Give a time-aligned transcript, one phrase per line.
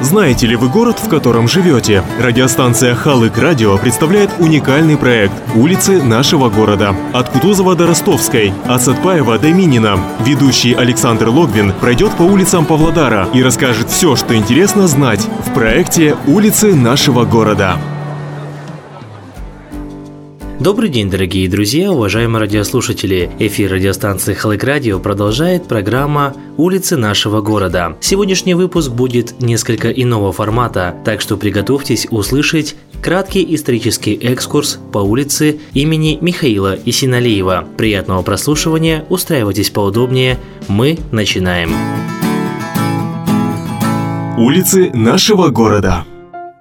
[0.00, 2.02] Знаете ли вы город, в котором живете?
[2.18, 6.96] Радиостанция Халык Радио представляет уникальный проект «Улицы нашего города».
[7.12, 10.00] От Кутузова до Ростовской, от Сатпаева до Минина.
[10.24, 16.16] Ведущий Александр Логвин пройдет по улицам Павлодара и расскажет все, что интересно знать в проекте
[16.26, 17.76] «Улицы нашего города».
[20.60, 23.30] Добрый день, дорогие друзья, уважаемые радиослушатели.
[23.38, 27.96] Эфир радиостанции Халык Радио продолжает программа «Улицы нашего города».
[28.00, 35.60] Сегодняшний выпуск будет несколько иного формата, так что приготовьтесь услышать краткий исторический экскурс по улице
[35.72, 37.64] имени Михаила Исиналиева.
[37.78, 41.72] Приятного прослушивания, устраивайтесь поудобнее, мы начинаем.
[44.36, 46.04] Улицы нашего города.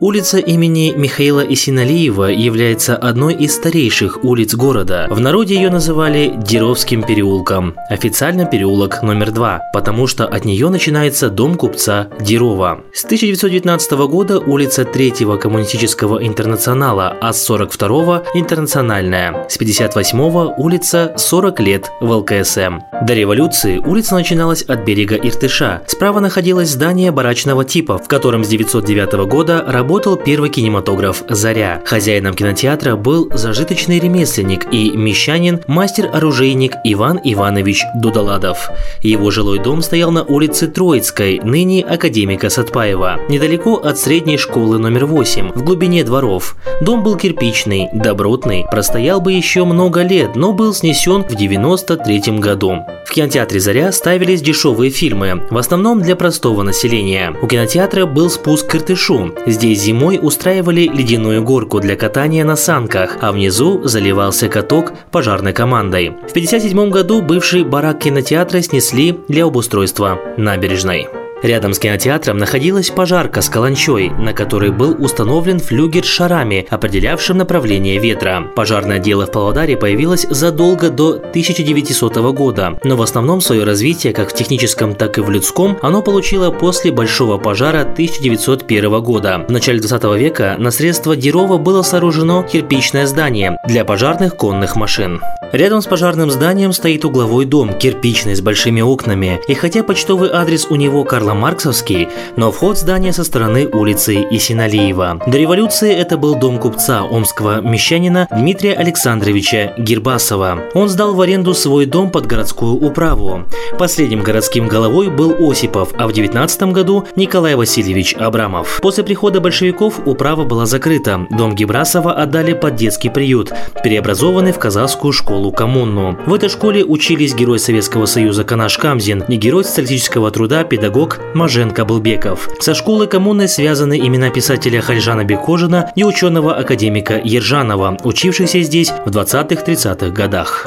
[0.00, 5.08] Улица имени Михаила Исиналиева является одной из старейших улиц города.
[5.10, 11.30] В народе ее называли Деровским переулком, официально переулок номер два, потому что от нее начинается
[11.30, 12.84] дом купца Дерова.
[12.94, 19.48] С 1919 года улица Третьего коммунистического интернационала, а с 42 интернациональная.
[19.48, 22.78] С 58 улица 40 лет в ЛКСМ.
[23.02, 25.82] До революции улица начиналась от берега Иртыша.
[25.88, 31.80] Справа находилось здание барачного типа, в котором с 909 года работал работал первый кинематограф «Заря».
[31.86, 38.68] Хозяином кинотеатра был зажиточный ремесленник и мещанин, мастер-оружейник Иван Иванович Дудаладов.
[39.00, 45.06] Его жилой дом стоял на улице Троицкой, ныне академика Сатпаева, недалеко от средней школы номер
[45.06, 46.56] 8, в глубине дворов.
[46.82, 52.84] Дом был кирпичный, добротный, простоял бы еще много лет, но был снесен в 93 году.
[53.06, 57.34] В кинотеатре «Заря» ставились дешевые фильмы, в основном для простого населения.
[57.40, 59.32] У кинотеатра был спуск к Иртышу.
[59.46, 66.10] Здесь зимой устраивали ледяную горку для катания на санках, а внизу заливался каток пожарной командой.
[66.10, 71.17] В 1957 году бывший барак кинотеатра снесли для обустройства набережной.
[71.42, 77.38] Рядом с кинотеатром находилась пожарка с каланчой, на которой был установлен флюгер с шарами, определявшим
[77.38, 78.44] направление ветра.
[78.56, 84.30] Пожарное дело в Павлодаре появилось задолго до 1900 года, но в основном свое развитие как
[84.30, 89.44] в техническом, так и в людском оно получило после большого пожара 1901 года.
[89.48, 95.20] В начале 20 века на средства Дерова было сооружено кирпичное здание для пожарных конных машин.
[95.52, 100.66] Рядом с пожарным зданием стоит угловой дом, кирпичный, с большими окнами, и хотя почтовый адрес
[100.68, 105.20] у него Карл Карла Марксовский, но вход здания со стороны улицы Исиналиева.
[105.26, 110.70] До революции это был дом купца омского мещанина Дмитрия Александровича Гербасова.
[110.72, 113.44] Он сдал в аренду свой дом под городскую управу.
[113.78, 118.78] Последним городским головой был Осипов, а в 19 году Николай Васильевич Абрамов.
[118.80, 121.26] После прихода большевиков управа была закрыта.
[121.30, 123.52] Дом Гербасова отдали под детский приют,
[123.84, 126.18] переобразованный в казахскую школу-коммуну.
[126.24, 131.84] В этой школе учились герой Советского Союза Канаш Камзин и герой социалистического труда педагог Маженко
[131.84, 132.48] Былбеков.
[132.60, 140.08] Со школой коммуны связаны имена писателя Хальжана Бекожина и ученого-академика Ержанова, учившихся здесь в 20-30-х
[140.10, 140.66] годах.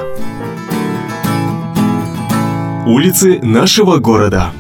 [2.86, 4.52] Улицы нашего города.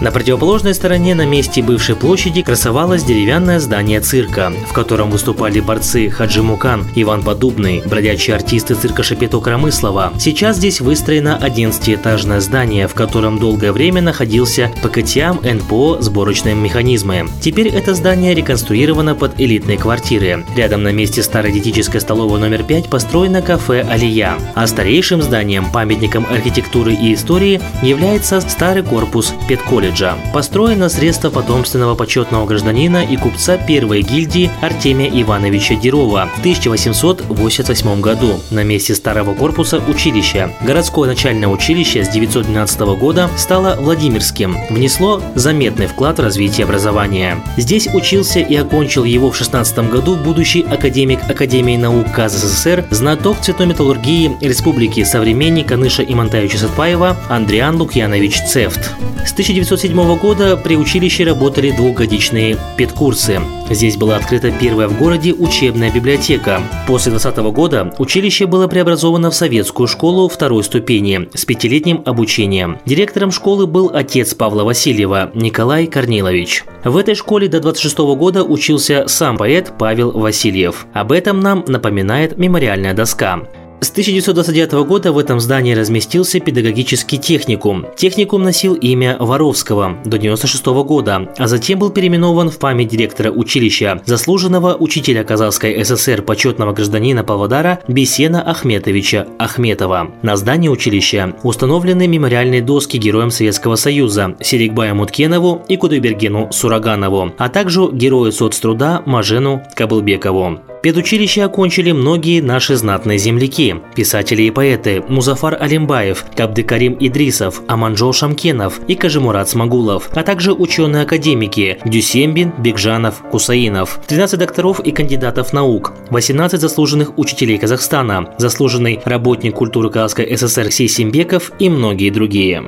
[0.00, 6.10] На противоположной стороне на месте бывшей площади красовалось деревянное здание цирка, в котором выступали борцы
[6.10, 10.12] Хаджи Мукан, Иван Подубный, бродячие артисты цирка Шапето Крамыслова.
[10.18, 17.28] Сейчас здесь выстроено 11-этажное здание, в котором долгое время находился ПКТИАМ НПО «Сборочные механизмы».
[17.40, 20.44] Теперь это здание реконструировано под элитные квартиры.
[20.56, 24.34] Рядом на месте старой диетической столовой номер 5 построено кафе «Алия».
[24.54, 30.16] А старейшим зданием, памятником архитектуры и истории, является старый корпус педколледжа колледжа.
[30.32, 38.00] Построен на средства потомственного почетного гражданина и купца первой гильдии Артемия Ивановича Дерова в 1888
[38.00, 40.52] году на месте старого корпуса училища.
[40.62, 47.42] Городское начальное училище с 1912 года стало Владимирским, внесло заметный вклад в развитие образования.
[47.56, 54.36] Здесь учился и окончил его в 16 году будущий академик Академии наук КАЗССР, знаток цветометаллургии
[54.40, 58.92] Республики современник Аныша Имантаевича Сатпаева Андриан Лукьянович Цефт.
[59.24, 63.40] С 1900 1907 года при училище работали двухгодичные педкурсы.
[63.70, 66.60] Здесь была открыта первая в городе учебная библиотека.
[66.86, 72.80] После 20 года училище было преобразовано в советскую школу второй ступени с пятилетним обучением.
[72.84, 76.64] Директором школы был отец Павла Васильева Николай Корнилович.
[76.84, 80.86] В этой школе до 26 года учился сам поэт Павел Васильев.
[80.92, 83.40] Об этом нам напоминает мемориальная доска.
[83.82, 87.86] С 1929 года в этом здании разместился педагогический техникум.
[87.96, 94.00] Техникум носил имя Воровского до 1996 года, а затем был переименован в память директора училища,
[94.06, 100.12] заслуженного учителя Казахской ССР почетного гражданина Павлодара Бесена Ахметовича Ахметова.
[100.22, 107.48] На здании училища установлены мемориальные доски героям Советского Союза Серикбаю Муткенову и Кудайбергену Сураганову, а
[107.48, 110.71] также герою соцтруда Мажену Кабылбекову.
[110.82, 118.80] Педучилище окончили многие наши знатные земляки, писатели и поэты Музафар Алимбаев, Кабдыкарим Идрисов, Аманжол Шамкенов
[118.88, 126.60] и Кажимурат Смагулов, а также ученые-академики Дюсембин, Бекжанов, Кусаинов, 13 докторов и кандидатов наук, 18
[126.60, 132.64] заслуженных учителей Казахстана, заслуженный работник культуры Казахской ССР Сейсимбеков и многие другие.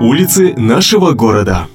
[0.00, 1.68] Улицы нашего города.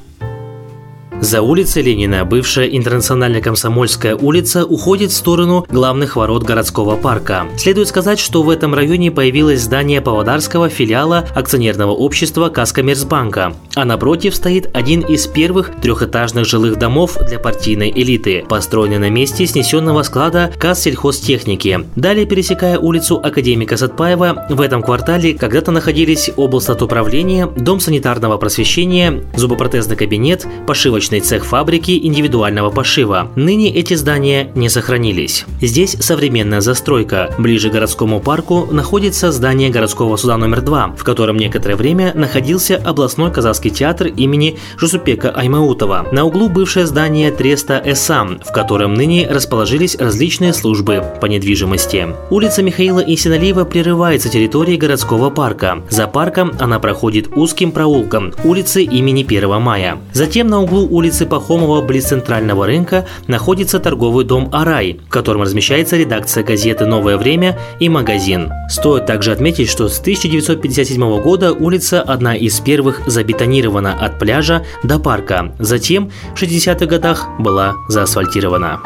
[1.19, 7.47] За улицей Ленина бывшая интернациональная Комсомольская улица уходит в сторону главных ворот городского парка.
[7.57, 14.35] Следует сказать, что в этом районе появилось здание Павлодарского филиала акционерного общества Каскомерсбанка, а напротив
[14.35, 20.53] стоит один из первых трехэтажных жилых домов для партийной элиты, построенный на месте снесенного склада
[20.59, 21.79] Кассельхозтехники.
[21.95, 29.95] Далее, пересекая улицу Академика Сатпаева, в этом квартале когда-то находились облстатуправление, дом санитарного просвещения, зубопротезный
[29.95, 33.31] кабинет, пошивочный промышленный цех фабрики индивидуального пошива.
[33.35, 35.45] Ныне эти здания не сохранились.
[35.61, 37.33] Здесь современная застройка.
[37.37, 42.75] Ближе к городскому парку находится здание городского суда номер 2, в котором некоторое время находился
[42.75, 46.07] областной казахский театр имени Жусупека Аймаутова.
[46.11, 52.07] На углу бывшее здание Треста ЭСАМ, в котором ныне расположились различные службы по недвижимости.
[52.29, 55.83] Улица Михаила Инсиналиева прерывается территорией городского парка.
[55.89, 59.97] За парком она проходит узким проулком улицы имени 1 мая.
[60.13, 65.95] Затем на углу улицы Пахомова близ центрального рынка находится торговый дом «Арай», в котором размещается
[65.95, 68.51] редакция газеты «Новое время» и магазин.
[68.67, 74.97] Стоит также отметить, что с 1957 года улица одна из первых забетонирована от пляжа до
[74.97, 75.53] парка.
[75.59, 78.81] Затем в 60-х годах была заасфальтирована.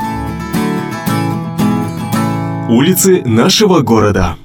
[2.69, 4.35] Улицы нашего города.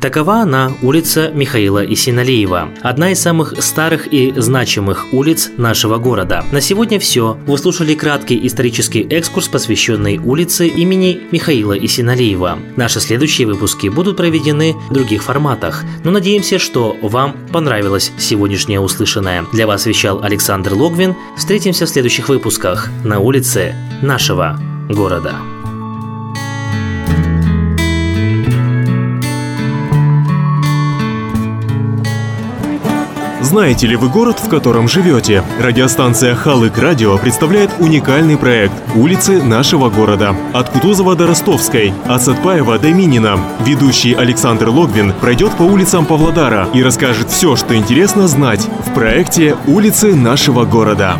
[0.00, 6.44] Такова она, улица Михаила Исиналиева, одна из самых старых и значимых улиц нашего города.
[6.52, 7.36] На сегодня все.
[7.46, 12.60] Вы слушали краткий исторический экскурс, посвященный улице имени Михаила Исиналиева.
[12.76, 19.46] Наши следующие выпуски будут проведены в других форматах, но надеемся, что вам понравилось сегодняшнее услышанное.
[19.52, 21.16] Для вас вещал Александр Логвин.
[21.36, 25.57] Встретимся в следующих выпусках на улице нашего города.
[33.40, 35.44] Знаете ли вы город, в котором живете?
[35.60, 40.34] Радиостанция Халык Радио представляет уникальный проект «Улицы нашего города».
[40.52, 43.38] От Кутузова до Ростовской, от Сатпаева до Минина.
[43.64, 49.56] Ведущий Александр Логвин пройдет по улицам Павлодара и расскажет все, что интересно знать в проекте
[49.68, 51.16] «Улицы нашего города».